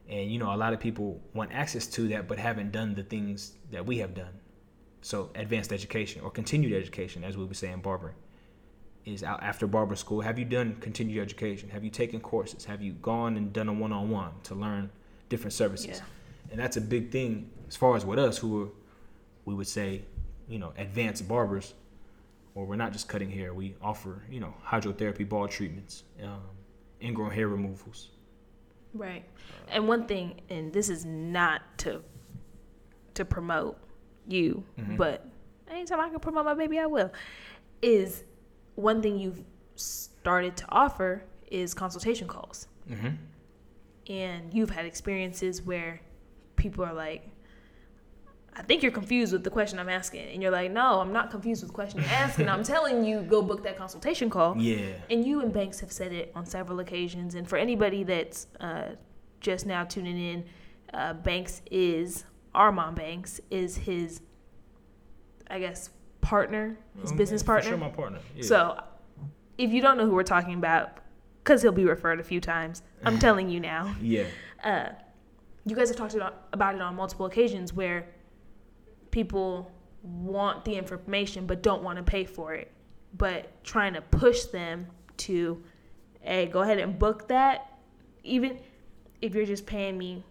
And 0.08 0.30
you 0.30 0.38
know, 0.38 0.54
a 0.54 0.56
lot 0.56 0.72
of 0.72 0.80
people 0.80 1.20
want 1.34 1.52
access 1.52 1.86
to 1.88 2.08
that, 2.08 2.28
but 2.28 2.38
haven't 2.38 2.72
done 2.72 2.94
the 2.94 3.04
things 3.04 3.52
that 3.70 3.86
we 3.86 3.98
have 3.98 4.14
done. 4.14 4.32
So, 5.02 5.30
advanced 5.34 5.72
education 5.72 6.20
or 6.22 6.30
continued 6.30 6.74
education, 6.74 7.24
as 7.24 7.36
we 7.36 7.44
would 7.44 7.56
say 7.56 7.70
in 7.70 7.80
barbering 7.80 8.16
is 9.06 9.22
out 9.22 9.42
after 9.42 9.66
barber 9.66 9.96
school. 9.96 10.20
Have 10.20 10.38
you 10.38 10.44
done 10.44 10.76
continued 10.80 11.22
education? 11.22 11.70
Have 11.70 11.84
you 11.84 11.90
taken 11.90 12.20
courses? 12.20 12.64
Have 12.64 12.82
you 12.82 12.92
gone 12.92 13.36
and 13.36 13.52
done 13.52 13.68
a 13.68 13.72
one 13.72 13.92
on 13.92 14.10
one 14.10 14.32
to 14.44 14.54
learn 14.54 14.90
different 15.28 15.52
services? 15.52 15.98
Yeah. 15.98 16.04
And 16.50 16.60
that's 16.60 16.76
a 16.76 16.80
big 16.80 17.10
thing 17.10 17.50
as 17.68 17.76
far 17.76 17.96
as 17.96 18.04
with 18.04 18.18
us 18.18 18.38
who 18.38 18.64
are, 18.64 18.68
we 19.50 19.56
would 19.56 19.66
say, 19.66 20.02
you 20.48 20.60
know, 20.60 20.72
advanced 20.78 21.26
barbers, 21.26 21.74
or 22.54 22.64
we're 22.64 22.76
not 22.76 22.92
just 22.92 23.08
cutting 23.08 23.30
hair. 23.30 23.52
We 23.52 23.74
offer, 23.82 24.22
you 24.30 24.38
know, 24.38 24.54
hydrotherapy, 24.64 25.28
ball 25.28 25.48
treatments, 25.48 26.04
um, 26.22 26.40
ingrown 27.02 27.32
hair 27.32 27.48
removals. 27.48 28.10
right. 28.94 29.24
And 29.68 29.86
one 29.88 30.06
thing, 30.06 30.40
and 30.48 30.72
this 30.72 30.88
is 30.88 31.04
not 31.04 31.62
to 31.78 32.02
to 33.14 33.24
promote 33.24 33.76
you, 34.28 34.62
Mhm. 34.78 34.96
but 34.96 35.26
anytime 35.68 35.98
I 36.00 36.08
can 36.08 36.20
promote 36.20 36.44
my 36.44 36.54
baby, 36.54 36.78
I 36.78 36.86
will. 36.86 37.10
Is 37.82 38.22
one 38.76 39.02
thing 39.02 39.18
you've 39.18 39.42
started 39.74 40.56
to 40.58 40.64
offer 40.68 41.24
is 41.50 41.74
consultation 41.74 42.28
calls. 42.28 42.68
Mm-hmm. 42.88 43.08
and 44.08 44.52
you've 44.52 44.70
had 44.70 44.84
experiences 44.86 45.62
where 45.62 46.00
people 46.56 46.84
are 46.84 46.92
like, 46.94 47.28
I 48.60 48.62
think 48.62 48.82
you're 48.82 48.92
confused 48.92 49.32
with 49.32 49.42
the 49.42 49.50
question 49.50 49.78
I'm 49.78 49.88
asking. 49.88 50.28
And 50.28 50.42
you're 50.42 50.50
like, 50.50 50.70
no, 50.70 51.00
I'm 51.00 51.12
not 51.14 51.30
confused 51.30 51.62
with 51.62 51.70
the 51.70 51.74
question 51.74 52.00
you're 52.00 52.10
asking. 52.10 52.48
I'm 52.48 52.62
telling 52.74 53.04
you, 53.04 53.22
go 53.22 53.40
book 53.40 53.62
that 53.64 53.78
consultation 53.78 54.28
call. 54.28 54.54
Yeah. 54.58 54.92
And 55.08 55.24
you 55.26 55.40
and 55.40 55.50
Banks 55.52 55.80
have 55.80 55.90
said 55.90 56.12
it 56.12 56.30
on 56.34 56.44
several 56.44 56.78
occasions. 56.80 57.34
And 57.34 57.48
for 57.48 57.56
anybody 57.56 58.04
that's 58.04 58.48
uh, 58.60 58.90
just 59.40 59.64
now 59.64 59.84
tuning 59.84 60.18
in, 60.18 60.44
uh, 60.92 61.14
Banks 61.14 61.62
is, 61.70 62.24
Armand 62.54 62.96
Banks 62.96 63.40
is 63.50 63.78
his, 63.78 64.20
I 65.50 65.58
guess, 65.58 65.88
partner, 66.20 66.76
his 67.00 67.12
Um, 67.12 67.16
business 67.16 67.42
partner. 67.42 67.70
Sure, 67.70 67.78
my 67.78 67.88
partner. 67.88 68.18
Yeah. 68.36 68.42
So, 68.44 68.82
if 69.56 69.70
you 69.72 69.80
don't 69.80 69.96
know 69.96 70.04
who 70.06 70.14
we're 70.14 70.22
talking 70.22 70.54
about, 70.54 70.98
because 71.42 71.62
he'll 71.62 71.72
be 71.72 71.86
referred 71.86 72.20
a 72.20 72.24
few 72.24 72.40
times, 72.42 72.82
I'm 73.04 73.18
telling 73.26 73.48
you 73.48 73.58
now. 73.60 73.94
yeah. 74.02 74.24
Uh, 74.62 74.90
you 75.64 75.74
guys 75.76 75.88
have 75.88 75.96
talked 75.96 76.14
about, 76.14 76.48
about 76.52 76.74
it 76.74 76.80
on 76.82 76.94
multiple 76.96 77.24
occasions 77.26 77.72
where 77.72 78.06
people 79.10 79.70
want 80.02 80.64
the 80.64 80.74
information 80.74 81.46
but 81.46 81.62
don't 81.62 81.82
want 81.82 81.96
to 81.98 82.02
pay 82.02 82.24
for 82.24 82.54
it, 82.54 82.70
but 83.16 83.62
trying 83.64 83.92
to 83.94 84.00
push 84.00 84.44
them 84.44 84.86
to, 85.18 85.62
hey, 86.20 86.46
go 86.46 86.60
ahead 86.62 86.78
and 86.78 86.98
book 86.98 87.28
that. 87.28 87.78
Even 88.22 88.58
if 89.20 89.34
you're 89.34 89.46
just 89.46 89.66
paying 89.66 89.96
me 89.98 90.24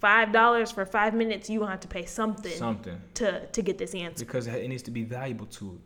five 0.00 0.32
dollars 0.32 0.70
for 0.70 0.84
five 0.84 1.14
minutes, 1.14 1.48
you 1.48 1.64
have 1.64 1.80
to 1.80 1.88
pay 1.88 2.04
something 2.04 2.52
Something. 2.52 3.00
to 3.14 3.46
to 3.46 3.62
get 3.62 3.78
this 3.78 3.94
answer. 3.94 4.24
Because 4.24 4.46
it 4.46 4.68
needs 4.68 4.82
to 4.84 4.90
be 4.90 5.04
valuable 5.04 5.46
to 5.46 5.80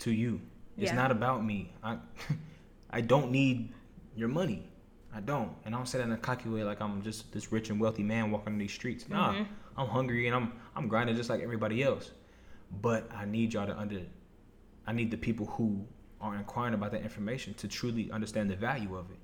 to 0.00 0.10
you. 0.12 0.40
It's 0.76 0.90
Yeah. 0.90 0.96
not 0.96 1.10
about 1.10 1.44
me. 1.44 1.72
I 1.82 1.98
I 2.90 3.00
don't 3.00 3.30
need 3.30 3.72
your 4.16 4.28
money. 4.28 4.68
I 5.14 5.20
don't. 5.20 5.52
And 5.64 5.74
I 5.74 5.78
don't 5.78 5.86
say 5.86 5.98
that 5.98 6.04
in 6.04 6.12
a 6.12 6.16
cocky 6.16 6.48
way 6.48 6.64
like 6.64 6.80
I'm 6.80 7.00
just 7.02 7.32
this 7.32 7.52
rich 7.52 7.70
and 7.70 7.80
wealthy 7.80 8.02
man 8.02 8.30
walking 8.30 8.58
these 8.58 8.72
streets. 8.72 9.08
Nah. 9.08 9.32
Mm-hmm. 9.32 9.44
I'm 9.76 9.88
hungry 9.88 10.26
and 10.26 10.36
I'm 10.36 10.52
I'm 10.76 10.88
grinding 10.88 11.16
just 11.16 11.30
like 11.30 11.40
everybody 11.40 11.82
else. 11.82 12.10
But 12.82 13.10
I 13.14 13.24
need 13.24 13.54
y'all 13.54 13.66
to 13.66 13.78
under 13.78 14.00
I 14.86 14.92
need 14.92 15.10
the 15.10 15.16
people 15.16 15.46
who 15.46 15.84
are 16.20 16.34
inquiring 16.36 16.74
about 16.74 16.92
that 16.92 17.02
information 17.02 17.54
to 17.54 17.68
truly 17.68 18.10
understand 18.10 18.50
the 18.50 18.56
value 18.56 18.96
of 18.96 19.10
it 19.10 19.18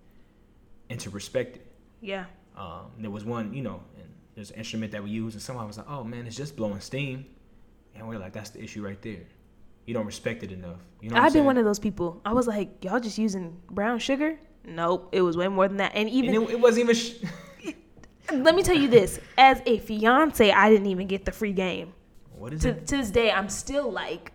and 0.91 1.01
to 1.01 1.11
respect 1.11 1.57
it. 1.57 1.67
Yeah. 2.01 2.27
Um, 2.57 2.91
there 2.99 3.11
was 3.11 3.25
one, 3.25 3.55
you 3.55 3.63
know, 3.63 3.83
and 3.97 4.09
there's 4.35 4.51
an 4.51 4.57
instrument 4.57 4.93
that 4.93 5.03
we 5.03 5.11
use, 5.11 5.35
and 5.35 5.43
somebody 5.43 5.67
was 5.67 5.79
like, 5.79 5.89
"Oh 5.89 6.05
man, 6.05 6.27
it's 6.27 6.37
just 6.37 6.57
blowing 6.57 6.81
steam," 6.81 7.27
and 7.95 8.07
we're 8.07 8.19
like, 8.19 8.33
"That's 8.33 8.51
the 8.51 8.63
issue 8.63 8.85
right 8.85 9.01
there. 9.03 9.23
You 9.87 9.95
don't 9.95 10.07
respect 10.07 10.43
it 10.43 10.53
enough." 10.53 10.81
You 11.01 11.11
know, 11.11 11.17
I've 11.17 11.25
been 11.25 11.33
saying? 11.33 11.45
one 11.47 11.57
of 11.59 11.65
those 11.65 11.79
people. 11.79 12.21
I 12.25 12.33
was 12.33 12.47
like, 12.47 12.85
y'all 12.85 13.01
just 13.01 13.19
using 13.19 13.61
brown 13.71 13.99
sugar? 13.99 14.39
Nope. 14.65 15.09
It 15.13 15.23
was 15.23 15.37
way 15.37 15.49
more 15.49 15.69
than 15.69 15.79
that. 15.79 15.93
And 15.95 16.09
even 16.11 16.35
and 16.35 16.49
it, 16.49 16.53
it 16.53 16.61
wasn't 16.61 16.85
even. 16.85 16.97
Sh- 16.97 17.15
let 18.33 18.55
me 18.55 18.63
tell 18.63 18.77
you 18.77 18.89
this: 18.89 19.21
as 19.39 19.63
a 19.67 19.79
fiance, 19.79 20.51
I 20.51 20.71
didn't 20.71 20.87
even 20.87 21.07
get 21.07 21.25
the 21.25 21.33
free 21.33 21.53
game. 21.53 21.93
what 22.35 22.53
is 22.55 22.63
To 22.63 22.71
it? 22.71 22.87
to 22.89 22.97
this 22.99 23.11
day, 23.11 23.31
I'm 23.31 23.49
still 23.49 23.91
like, 23.91 24.33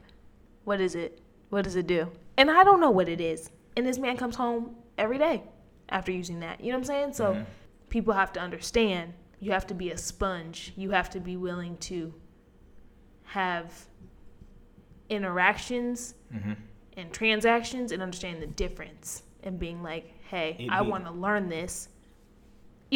what 0.64 0.80
is 0.82 0.96
it? 0.96 1.22
What 1.50 1.64
does 1.64 1.75
it 1.75 1.88
do? 1.88 2.12
And 2.38 2.50
I 2.52 2.64
don't 2.64 2.80
know 2.82 2.92
what 2.92 3.08
it 3.10 3.22
is. 3.22 3.50
And 3.78 3.86
this 3.86 3.98
man 3.98 4.18
comes 4.18 4.36
home 4.36 4.75
every 4.98 5.18
day 5.18 5.44
after 5.90 6.12
using 6.12 6.40
that. 6.42 6.60
You 6.62 6.72
know 6.72 6.78
what 6.80 6.82
I'm 6.82 6.86
saying? 6.86 7.14
So 7.14 7.34
Mhm. 7.36 7.46
people 7.90 8.14
have 8.14 8.32
to 8.34 8.40
understand. 8.40 9.14
You 9.40 9.52
have 9.52 9.68
to 9.68 9.74
be 9.74 9.92
a 9.92 9.98
sponge. 9.98 10.74
You 10.75 10.92
have 10.92 11.10
to 11.12 11.20
be 11.20 11.38
willing 11.38 11.78
to 11.78 12.14
have 13.24 13.88
interactions 15.10 16.16
hmm 16.32 16.54
and 16.98 17.12
transactions 17.12 17.92
and 17.92 18.02
understand 18.02 18.42
the 18.42 18.48
difference 18.48 19.24
and 19.44 19.60
being 19.60 19.84
like, 19.84 20.14
hey, 20.30 20.56
It 20.58 20.70
I 20.72 20.82
want 20.82 21.04
to 21.06 21.12
learn 21.12 21.50
this. 21.50 21.90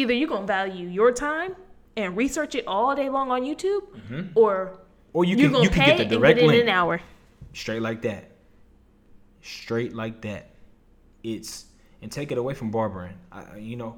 Either 0.00 0.14
you're 0.14 0.28
going 0.28 0.42
to 0.42 0.46
value 0.46 0.88
your 0.88 1.12
time 1.12 1.54
and 1.96 2.16
research 2.16 2.54
it 2.54 2.64
all 2.66 2.94
day 2.96 3.08
long 3.10 3.30
on 3.30 3.42
YouTube, 3.42 3.82
hmm 4.08 4.22
or 4.34 4.78
Or 5.12 5.24
you 5.24 5.36
can 5.36 5.62
you 5.62 5.68
can 5.70 5.84
get 5.96 5.98
the 5.98 6.04
direct 6.16 6.38
get 6.40 6.48
it 6.50 6.54
in 6.54 6.62
an 6.62 6.68
hour. 6.68 7.00
straight 7.52 7.82
like 7.82 8.00
that, 8.02 8.30
straight 9.42 9.94
like 9.94 10.22
that. 10.22 10.50
It's 11.22 11.66
and 12.02 12.10
take 12.10 12.32
it 12.32 12.38
away 12.38 12.54
from 12.54 12.70
barbering. 12.70 13.16
I, 13.30 13.58
you 13.58 13.76
know, 13.76 13.96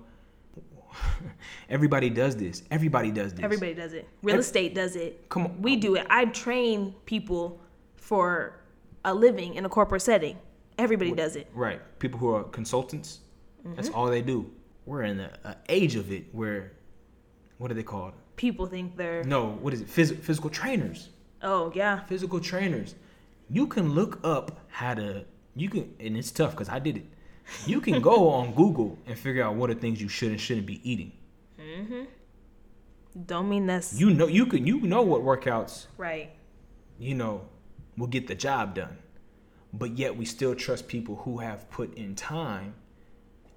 everybody 1.68 2.10
does 2.10 2.36
this. 2.36 2.62
Everybody 2.70 3.10
does 3.12 3.32
this. 3.34 3.44
Everybody 3.44 3.74
does 3.74 3.92
it. 3.92 4.08
Real 4.22 4.34
Ev- 4.34 4.40
estate 4.40 4.74
does 4.74 4.96
it. 4.96 5.28
Come 5.28 5.44
on. 5.46 5.62
We 5.62 5.76
do 5.76 5.94
it. 5.96 6.06
I 6.10 6.24
train 6.26 6.94
people 7.06 7.60
for 7.96 8.58
a 9.04 9.14
living 9.14 9.54
in 9.54 9.64
a 9.64 9.68
corporate 9.68 10.02
setting. 10.02 10.36
Everybody 10.78 11.12
does 11.12 11.36
it. 11.36 11.46
Right. 11.54 11.80
People 12.00 12.18
who 12.18 12.34
are 12.34 12.42
consultants, 12.44 13.20
that's 13.76 13.88
Mm-hmm. 13.88 13.96
all 13.98 14.06
they 14.06 14.22
do. 14.22 14.50
We're 14.86 15.02
in 15.02 15.20
an 15.20 15.54
age 15.68 15.94
of 15.96 16.10
it 16.10 16.26
where, 16.32 16.72
what 17.58 17.70
are 17.70 17.74
they 17.74 17.82
called? 17.82 18.14
People 18.36 18.66
think 18.66 18.96
they're, 18.96 19.22
No, 19.24 19.46
what 19.62 19.72
is 19.72 19.80
it? 19.82 19.88
Phys- 19.88 20.18
physical 20.18 20.50
trainers. 20.50 21.08
oh, 21.42 21.70
yeah. 21.74 22.00
Physical 22.04 22.40
trainers. 22.40 22.94
You 23.48 23.66
can 23.66 23.92
look 23.94 24.18
up 24.24 24.60
how 24.68 24.94
to, 24.94 25.24
you 25.54 25.68
can, 25.68 25.94
and 26.00 26.16
it's 26.16 26.30
tough 26.30 26.52
because 26.52 26.68
I 26.68 26.78
did 26.78 26.96
it. 26.96 27.06
You 27.66 27.80
can 27.80 28.00
go 28.00 28.30
on 28.38 28.54
Google 28.54 28.98
and 29.06 29.18
figure 29.18 29.44
out 29.44 29.54
what 29.54 29.70
are 29.70 29.74
things 29.74 30.00
you 30.00 30.08
should 30.08 30.30
and 30.30 30.40
shouldn't 30.40 30.66
be 30.66 30.80
eating. 30.90 31.12
Mm-hmm. 31.60 32.02
Don't 33.26 33.48
mean 33.48 33.66
that's 33.66 33.98
You 34.00 34.10
know, 34.10 34.26
you 34.26 34.46
can, 34.46 34.66
you 34.66 34.80
know 34.80 35.02
what 35.02 35.22
workouts, 35.22 35.86
right. 35.98 36.30
you 36.98 37.14
know, 37.14 37.42
will 37.98 38.06
get 38.06 38.26
the 38.26 38.34
job 38.34 38.74
done. 38.74 38.96
But 39.74 39.98
yet 39.98 40.16
we 40.16 40.24
still 40.24 40.54
trust 40.54 40.88
people 40.88 41.16
who 41.16 41.38
have 41.38 41.70
put 41.70 41.94
in 41.94 42.14
time 42.14 42.74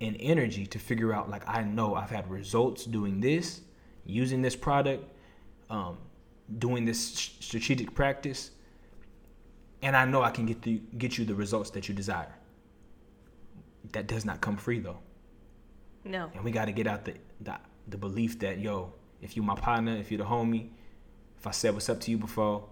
and 0.05 0.15
energy 0.19 0.65
to 0.67 0.79
figure 0.79 1.13
out 1.13 1.29
like 1.29 1.47
I 1.47 1.63
know 1.63 1.95
I've 1.95 2.09
had 2.09 2.29
results 2.29 2.85
doing 2.85 3.19
this, 3.19 3.61
using 4.05 4.41
this 4.41 4.55
product, 4.55 5.03
um, 5.69 5.97
doing 6.59 6.85
this 6.85 6.99
strategic 7.39 7.93
practice, 7.95 8.51
and 9.81 9.95
I 9.95 10.05
know 10.05 10.21
I 10.21 10.31
can 10.31 10.45
get 10.45 10.61
the 10.61 10.81
get 10.97 11.17
you 11.17 11.25
the 11.25 11.35
results 11.35 11.69
that 11.71 11.87
you 11.89 11.95
desire. 11.95 12.33
That 13.91 14.07
does 14.07 14.25
not 14.25 14.41
come 14.41 14.57
free 14.57 14.79
though, 14.79 14.99
No. 16.03 16.29
and 16.33 16.43
we 16.43 16.51
got 16.51 16.65
to 16.65 16.71
get 16.71 16.87
out 16.87 17.05
the, 17.05 17.13
the 17.41 17.57
the 17.87 17.97
belief 17.97 18.39
that 18.39 18.59
yo, 18.59 18.93
if 19.21 19.35
you 19.37 19.43
my 19.43 19.55
partner, 19.55 19.95
if 19.95 20.11
you're 20.11 20.17
the 20.17 20.25
homie, 20.25 20.69
if 21.37 21.45
I 21.47 21.51
said 21.51 21.73
what's 21.73 21.89
up 21.89 21.99
to 22.01 22.11
you 22.11 22.17
before, 22.17 22.67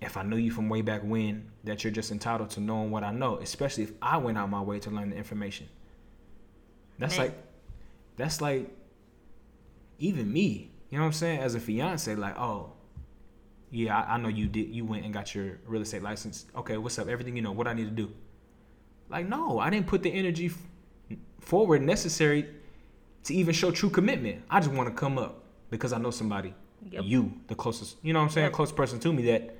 if 0.00 0.16
I 0.16 0.22
knew 0.22 0.36
you 0.36 0.50
from 0.50 0.68
way 0.70 0.80
back 0.80 1.02
when, 1.04 1.50
that 1.64 1.84
you're 1.84 1.92
just 1.92 2.10
entitled 2.10 2.50
to 2.50 2.60
knowing 2.60 2.90
what 2.90 3.04
I 3.04 3.12
know, 3.12 3.36
especially 3.38 3.84
if 3.84 3.92
I 4.00 4.16
went 4.16 4.38
out 4.38 4.48
my 4.48 4.62
way 4.62 4.78
to 4.80 4.90
learn 4.90 5.10
the 5.10 5.16
information. 5.16 5.68
That's 7.00 7.16
Man. 7.16 7.26
like, 7.26 7.42
that's 8.16 8.40
like, 8.40 8.70
even 9.98 10.32
me. 10.32 10.70
You 10.90 10.98
know 10.98 11.04
what 11.04 11.08
I'm 11.08 11.12
saying? 11.14 11.40
As 11.40 11.54
a 11.54 11.60
fiance, 11.60 12.14
like, 12.14 12.38
oh, 12.38 12.72
yeah, 13.70 13.98
I, 13.98 14.14
I 14.14 14.18
know 14.18 14.28
you 14.28 14.46
did. 14.46 14.68
You 14.68 14.84
went 14.84 15.04
and 15.04 15.12
got 15.14 15.34
your 15.34 15.58
real 15.66 15.82
estate 15.82 16.02
license. 16.02 16.46
Okay, 16.56 16.76
what's 16.76 16.98
up? 16.98 17.08
Everything 17.08 17.36
you 17.36 17.42
know. 17.42 17.52
What 17.52 17.66
I 17.66 17.72
need 17.72 17.84
to 17.84 17.90
do? 17.90 18.12
Like, 19.08 19.26
no, 19.28 19.58
I 19.58 19.70
didn't 19.70 19.86
put 19.86 20.02
the 20.02 20.10
energy 20.12 20.46
f- 20.46 21.16
forward 21.40 21.82
necessary 21.82 22.46
to 23.24 23.34
even 23.34 23.54
show 23.54 23.70
true 23.70 23.90
commitment. 23.90 24.42
I 24.50 24.60
just 24.60 24.72
want 24.72 24.88
to 24.88 24.94
come 24.94 25.18
up 25.18 25.42
because 25.70 25.92
I 25.92 25.98
know 25.98 26.10
somebody, 26.10 26.54
Yep. 26.90 27.04
you, 27.04 27.32
the 27.48 27.54
closest, 27.54 27.96
you 28.02 28.12
know 28.12 28.18
what 28.20 28.26
I'm 28.26 28.30
saying, 28.30 28.46
Yep. 28.46 28.52
close 28.52 28.72
person 28.72 28.98
to 29.00 29.12
me 29.12 29.24
that 29.26 29.56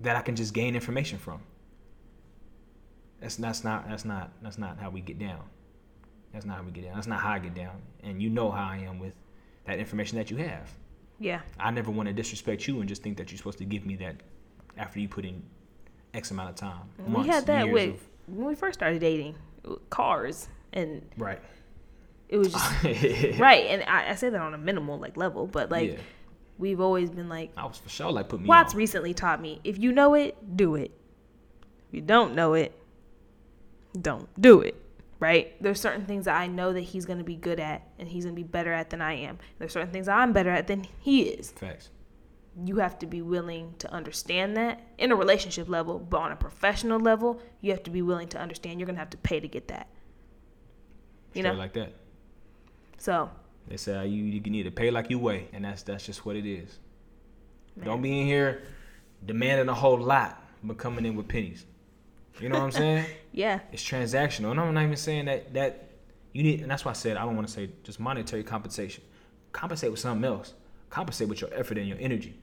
that 0.00 0.16
I 0.16 0.20
can 0.22 0.36
just 0.36 0.52
gain 0.52 0.74
information 0.74 1.18
from. 1.18 1.40
That's 3.20 3.36
that's 3.36 3.64
not 3.64 3.88
that's 3.88 4.04
not 4.04 4.30
that's 4.42 4.58
not 4.58 4.78
how 4.78 4.90
we 4.90 5.00
get 5.00 5.18
down. 5.18 5.42
That's 6.32 6.44
not 6.44 6.58
how 6.58 6.62
we 6.64 6.70
get 6.70 6.84
down. 6.84 6.94
That's 6.94 7.06
not 7.06 7.20
how 7.20 7.30
I 7.30 7.38
get 7.38 7.54
down. 7.54 7.80
And 8.02 8.22
you 8.22 8.28
know 8.28 8.50
how 8.50 8.64
I 8.64 8.78
am 8.78 8.98
with 8.98 9.14
that 9.64 9.78
information 9.78 10.18
that 10.18 10.30
you 10.30 10.36
have. 10.38 10.70
Yeah. 11.18 11.40
I 11.58 11.70
never 11.70 11.90
want 11.90 12.08
to 12.08 12.12
disrespect 12.12 12.66
you 12.68 12.80
and 12.80 12.88
just 12.88 13.02
think 13.02 13.16
that 13.16 13.30
you're 13.30 13.38
supposed 13.38 13.58
to 13.58 13.64
give 13.64 13.86
me 13.86 13.96
that 13.96 14.16
after 14.76 15.00
you 15.00 15.08
put 15.08 15.24
in 15.24 15.42
X 16.12 16.30
amount 16.30 16.50
of 16.50 16.56
time. 16.56 16.88
we 16.98 17.26
had 17.26 17.46
that 17.46 17.70
with 17.70 17.94
of- 17.94 18.08
when 18.26 18.46
we 18.46 18.54
first 18.54 18.78
started 18.78 19.00
dating 19.00 19.34
cars 19.90 20.48
and 20.72 21.02
right. 21.16 21.40
it 22.28 22.36
was 22.36 22.52
just 22.52 22.82
right 23.38 23.66
and 23.68 23.82
I, 23.84 24.10
I 24.10 24.14
say 24.14 24.30
that 24.30 24.40
on 24.40 24.54
a 24.54 24.58
minimal 24.58 24.98
like 24.98 25.16
level 25.16 25.46
but 25.46 25.70
like 25.70 25.92
yeah. 25.92 25.98
we've 26.58 26.80
always 26.80 27.10
been 27.10 27.28
like 27.28 27.52
I 27.56 27.64
was 27.64 27.78
for 27.78 27.88
sure 27.88 28.12
like 28.12 28.28
put 28.28 28.40
me 28.40 28.48
watts 28.48 28.74
on. 28.74 28.78
recently 28.78 29.14
taught 29.14 29.40
me 29.40 29.60
if 29.64 29.78
you 29.78 29.92
know 29.92 30.14
it 30.14 30.56
do 30.56 30.74
it 30.76 30.92
if 31.88 31.94
you 31.94 32.00
don't 32.00 32.34
know 32.34 32.54
it 32.54 32.78
don't 34.00 34.28
do 34.40 34.60
it 34.60 34.74
right 35.20 35.54
there's 35.62 35.80
certain 35.80 36.04
things 36.04 36.24
that 36.26 36.36
i 36.36 36.46
know 36.46 36.72
that 36.72 36.80
he's 36.82 37.04
going 37.06 37.18
to 37.18 37.24
be 37.24 37.36
good 37.36 37.58
at 37.60 37.82
and 37.98 38.08
he's 38.08 38.24
going 38.24 38.34
to 38.34 38.40
be 38.42 38.46
better 38.46 38.72
at 38.72 38.90
than 38.90 39.00
i 39.00 39.14
am 39.14 39.38
there's 39.58 39.72
certain 39.72 39.90
things 39.90 40.08
i'm 40.08 40.32
better 40.32 40.50
at 40.50 40.66
than 40.66 40.86
he 41.00 41.22
is 41.22 41.52
Facts. 41.52 41.88
you 42.64 42.76
have 42.76 42.98
to 42.98 43.06
be 43.06 43.22
willing 43.22 43.74
to 43.78 43.90
understand 43.92 44.56
that 44.56 44.80
in 44.98 45.12
a 45.12 45.16
relationship 45.16 45.68
level, 45.68 45.98
but 45.98 46.18
on 46.18 46.32
a 46.32 46.36
professional 46.36 46.98
level, 46.98 47.38
you 47.60 47.70
have 47.70 47.82
to 47.82 47.90
be 47.90 48.00
willing 48.00 48.28
to 48.28 48.38
understand 48.38 48.80
you're 48.80 48.86
gonna 48.86 48.98
have 48.98 49.10
to 49.10 49.18
pay 49.18 49.40
to 49.40 49.46
get 49.48 49.68
that. 49.68 49.88
You 51.34 51.42
Straight 51.42 51.52
know, 51.52 51.58
like 51.58 51.74
that. 51.74 51.92
so 52.96 53.30
They 53.68 53.76
say 53.76 53.94
uh, 53.96 54.02
you 54.04 54.24
you 54.24 54.40
need 54.40 54.62
to 54.62 54.70
pay 54.70 54.90
like 54.90 55.10
you 55.10 55.18
weigh, 55.18 55.48
and 55.52 55.64
that's 55.66 55.82
that's 55.82 56.06
just 56.06 56.24
what 56.24 56.34
it 56.36 56.46
is. 56.46 56.78
man, 57.76 57.86
Don't 57.86 58.00
be 58.02 58.20
in 58.20 58.26
here 58.26 58.62
demanding 59.26 59.68
a 59.68 59.74
whole 59.74 59.98
lot, 59.98 60.42
but 60.62 60.78
coming 60.78 61.04
in 61.04 61.14
with 61.14 61.28
pennies. 61.28 61.66
You 62.40 62.48
know 62.48 62.58
what 62.58 62.64
I'm 62.64 62.72
saying? 62.72 63.06
yeah, 63.32 63.60
it's 63.72 63.82
transactional, 63.82 64.50
and 64.50 64.60
I'm 64.60 64.74
not 64.74 64.84
even 64.84 64.96
saying 64.96 65.26
that 65.26 65.54
that 65.54 65.90
you 66.32 66.42
need. 66.42 66.60
And 66.60 66.70
that's 66.70 66.84
why 66.84 66.90
I 66.90 66.94
said 66.94 67.16
I 67.16 67.24
don't 67.24 67.36
want 67.36 67.46
to 67.48 67.52
say 67.52 67.70
just 67.82 68.00
monetary 68.00 68.44
compensation. 68.44 69.02
Compensate 69.52 69.90
with 69.90 70.00
something 70.00 70.24
else. 70.24 70.54
Compensate 70.90 71.28
with 71.28 71.40
your 71.40 71.52
effort 71.54 71.78
and 71.78 71.88
your 71.88 71.98
energy. 72.00 72.38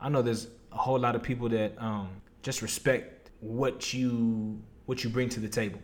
I 0.00 0.08
know 0.08 0.22
there's 0.22 0.48
a 0.72 0.76
whole 0.76 0.98
lot 0.98 1.16
of 1.16 1.22
people 1.22 1.48
that 1.48 1.72
um, 1.78 2.08
just 2.42 2.62
respect 2.62 3.30
what 3.40 3.92
you 3.94 4.60
what 4.86 5.04
you 5.04 5.10
bring 5.10 5.28
to 5.30 5.40
the 5.40 5.48
table. 5.48 5.80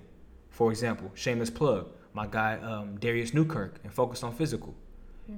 For 0.50 0.70
example, 0.70 1.10
shameless 1.14 1.50
plug, 1.50 1.88
my 2.12 2.26
guy 2.26 2.58
um, 2.58 2.96
Darius 2.98 3.34
Newkirk 3.34 3.80
and 3.82 3.92
Focus 3.92 4.22
on 4.22 4.34
Physical. 4.34 4.74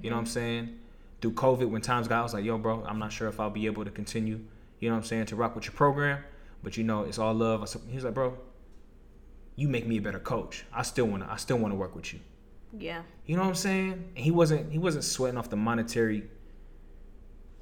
You 0.02 0.10
know 0.10 0.16
what 0.16 0.20
I'm 0.20 0.26
saying? 0.26 0.78
Through 1.20 1.32
COVID, 1.32 1.70
when 1.70 1.80
times 1.80 2.08
got, 2.08 2.20
I 2.20 2.22
was 2.22 2.34
like, 2.34 2.44
yo, 2.44 2.58
bro, 2.58 2.84
I'm 2.86 2.98
not 2.98 3.12
sure 3.12 3.28
if 3.28 3.40
I'll 3.40 3.50
be 3.50 3.66
able 3.66 3.84
to 3.84 3.90
continue, 3.90 4.40
you 4.80 4.88
know 4.88 4.96
what 4.96 5.02
I'm 5.02 5.06
saying, 5.06 5.26
to 5.26 5.36
rock 5.36 5.54
with 5.54 5.64
your 5.64 5.72
program. 5.72 6.22
But 6.62 6.76
you 6.76 6.84
know, 6.84 7.02
it's 7.04 7.18
all 7.18 7.34
love. 7.34 7.62
I 7.62 7.66
said- 7.66 7.82
He 7.88 7.98
like, 8.00 8.14
bro, 8.14 8.36
you 9.54 9.68
make 9.68 9.86
me 9.86 9.98
a 9.98 10.02
better 10.02 10.18
coach. 10.18 10.64
I 10.72 10.82
still 10.82 11.06
wanna 11.06 11.26
I 11.30 11.36
still 11.36 11.58
wanna 11.58 11.74
work 11.76 11.94
with 11.96 12.12
you. 12.12 12.20
yeah, 12.78 13.02
You 13.26 13.36
know 13.36 13.42
what 13.42 13.48
I'm 13.48 13.54
saying? 13.54 13.92
And 14.16 14.24
he 14.24 14.30
wasn't 14.30 14.72
he 14.72 14.78
wasn't 14.78 15.04
sweating 15.04 15.38
off 15.38 15.48
the 15.50 15.56
monetary 15.56 16.28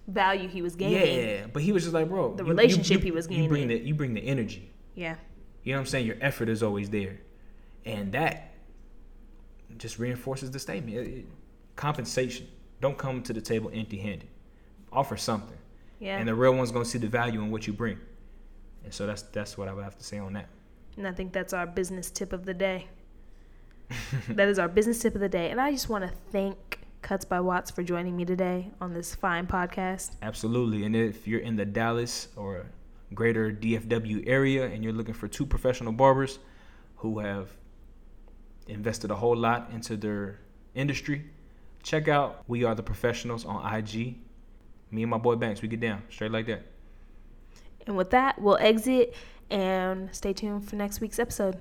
value 0.08 0.48
he 0.48 0.60
was 0.62 0.74
gaining. 0.76 1.18
Yeah, 1.18 1.46
but 1.52 1.62
he 1.62 1.72
was 1.72 1.82
just 1.84 1.94
like, 1.94 2.08
bro, 2.08 2.34
The 2.34 2.44
relationship 2.44 3.02
he 3.02 3.10
was 3.10 3.28
You 3.30 3.48
bring 3.48 3.68
the 3.68 3.78
you 3.78 3.94
bring 3.94 4.14
the 4.14 4.20
energy. 4.26 4.70
Yeah, 4.94 5.16
You 5.62 5.72
know 5.72 5.78
what 5.78 5.80
I'm 5.82 5.86
saying? 5.86 6.06
Your 6.06 6.16
effort 6.20 6.48
is 6.48 6.62
always 6.62 6.88
there, 6.90 7.18
and 7.84 8.12
that 8.12 8.52
just 9.78 9.98
reinforces 9.98 10.50
the 10.52 10.58
statement. 10.58 10.96
It- 10.96 11.08
it- 11.18 11.26
compensation. 11.74 12.46
Don't 12.80 12.96
come 12.98 13.22
to 13.24 13.32
the 13.32 13.40
table 13.40 13.70
empty-handed. 13.74 14.28
Offer 14.92 15.16
something, 15.16 15.56
yeah, 15.98 16.18
and 16.18 16.28
the 16.28 16.34
real 16.34 16.54
one's 16.54 16.70
gonna 16.70 16.84
see 16.84 16.98
the 16.98 17.08
value 17.08 17.40
in 17.42 17.50
what 17.50 17.66
you 17.66 17.72
bring. 17.72 17.98
And 18.84 18.92
so 18.92 19.06
that's 19.06 19.22
that's 19.22 19.58
what 19.58 19.68
I 19.68 19.72
would 19.72 19.84
have 19.84 19.98
to 19.98 20.04
say 20.04 20.18
on 20.18 20.34
that. 20.34 20.48
And 20.96 21.08
I 21.08 21.12
think 21.12 21.32
that's 21.32 21.52
our 21.52 21.66
business 21.66 22.10
tip 22.10 22.32
of 22.32 22.44
the 22.44 22.54
day. 22.54 22.88
that 24.28 24.48
is 24.48 24.58
our 24.58 24.68
business 24.68 25.00
tip 25.00 25.14
of 25.14 25.20
the 25.20 25.28
day. 25.28 25.50
And 25.50 25.60
I 25.60 25.72
just 25.72 25.88
want 25.88 26.04
to 26.04 26.10
thank 26.30 26.80
Cuts 27.02 27.24
by 27.24 27.40
Watts 27.40 27.70
for 27.70 27.82
joining 27.82 28.16
me 28.16 28.24
today 28.24 28.70
on 28.80 28.94
this 28.94 29.14
fine 29.14 29.46
podcast. 29.46 30.12
Absolutely. 30.22 30.84
And 30.84 30.96
if 30.96 31.26
you're 31.26 31.40
in 31.40 31.56
the 31.56 31.64
Dallas 31.64 32.28
or 32.36 32.66
greater 33.12 33.52
DFW 33.52 34.26
area 34.26 34.66
and 34.66 34.82
you're 34.82 34.92
looking 34.92 35.14
for 35.14 35.28
two 35.28 35.44
professional 35.46 35.92
barbers 35.92 36.38
who 36.96 37.18
have 37.18 37.50
invested 38.66 39.10
a 39.10 39.16
whole 39.16 39.36
lot 39.36 39.70
into 39.72 39.96
their 39.96 40.40
industry, 40.74 41.24
check 41.82 42.08
out 42.08 42.42
We 42.46 42.64
Are 42.64 42.74
the 42.74 42.82
Professionals 42.82 43.44
on 43.44 43.74
IG. 43.74 44.16
Me 44.90 45.02
and 45.02 45.10
my 45.10 45.18
boy 45.18 45.34
Banks, 45.34 45.60
we 45.60 45.68
get 45.68 45.80
down 45.80 46.02
straight 46.08 46.30
like 46.30 46.46
that. 46.46 46.64
And 47.86 47.96
with 47.96 48.10
that, 48.10 48.40
we'll 48.40 48.58
exit 48.58 49.14
and 49.50 50.14
stay 50.14 50.32
tuned 50.32 50.68
for 50.68 50.76
next 50.76 51.00
week's 51.00 51.18
episode. 51.18 51.58